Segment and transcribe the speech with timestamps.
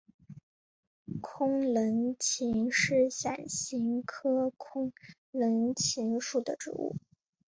[1.21, 4.91] 空棱芹是伞形科空
[5.29, 6.95] 棱芹属的植物。